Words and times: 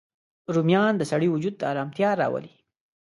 رومیان 0.53 0.93
د 0.97 1.01
سړی 1.11 1.27
وجود 1.31 1.55
ته 1.59 1.65
ارامتیا 1.73 2.09
راولي 2.21 2.53